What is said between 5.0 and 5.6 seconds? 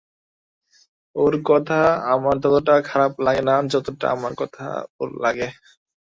ওর লাগে।